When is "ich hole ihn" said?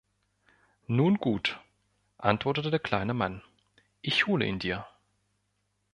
4.01-4.57